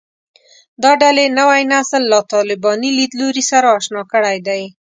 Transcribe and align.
دا 0.83 0.91
ډلې 1.01 1.25
نوی 1.39 1.61
نسل 1.73 2.03
له 2.13 2.19
طالباني 2.33 2.89
لیدلوري 2.99 3.43
سره 3.51 3.67
اشنا 3.77 4.01
کړی 4.11 4.37
دی 4.47 4.63